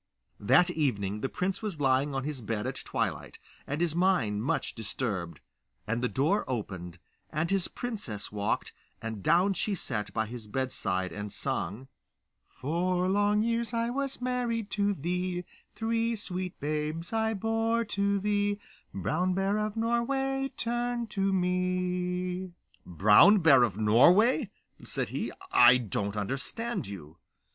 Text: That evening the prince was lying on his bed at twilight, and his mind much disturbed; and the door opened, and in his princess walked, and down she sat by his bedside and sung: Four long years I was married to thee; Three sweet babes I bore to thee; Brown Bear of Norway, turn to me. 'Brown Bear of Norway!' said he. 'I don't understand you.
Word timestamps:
That 0.39 0.71
evening 0.71 1.21
the 1.21 1.29
prince 1.29 1.61
was 1.61 1.79
lying 1.79 2.15
on 2.15 2.23
his 2.23 2.41
bed 2.41 2.65
at 2.65 2.77
twilight, 2.77 3.37
and 3.67 3.79
his 3.79 3.93
mind 3.93 4.41
much 4.43 4.73
disturbed; 4.73 5.41
and 5.85 6.01
the 6.01 6.07
door 6.09 6.43
opened, 6.47 6.97
and 7.29 7.51
in 7.51 7.53
his 7.55 7.67
princess 7.67 8.31
walked, 8.31 8.73
and 8.99 9.21
down 9.21 9.53
she 9.53 9.75
sat 9.75 10.11
by 10.11 10.25
his 10.25 10.47
bedside 10.47 11.11
and 11.11 11.31
sung: 11.31 11.87
Four 12.47 13.09
long 13.09 13.43
years 13.43 13.75
I 13.75 13.91
was 13.91 14.19
married 14.19 14.71
to 14.71 14.95
thee; 14.95 15.45
Three 15.75 16.15
sweet 16.15 16.59
babes 16.59 17.13
I 17.13 17.35
bore 17.35 17.85
to 17.85 18.19
thee; 18.19 18.59
Brown 18.91 19.35
Bear 19.35 19.59
of 19.59 19.77
Norway, 19.77 20.51
turn 20.57 21.05
to 21.09 21.31
me. 21.31 22.53
'Brown 22.87 23.37
Bear 23.37 23.61
of 23.61 23.77
Norway!' 23.77 24.49
said 24.83 25.09
he. 25.09 25.31
'I 25.51 25.77
don't 25.77 26.17
understand 26.17 26.87
you. 26.87 27.19